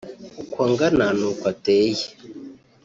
uko 0.41 0.57
angana 0.67 1.05
n’uko 1.19 1.43
ateye 1.53 2.05